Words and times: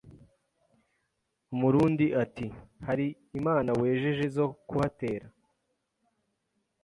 Umurundi 1.53 2.05
ati 2.23 2.45
“Hari 2.87 3.07
imana 3.39 3.69
wejeje 3.79 4.25
zo 4.35 4.45
kuhatera? 4.67 5.27